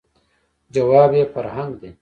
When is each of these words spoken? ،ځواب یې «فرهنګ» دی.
،ځواب 0.73 1.11
یې 1.17 1.23
«فرهنګ» 1.33 1.71
دی. 1.81 1.89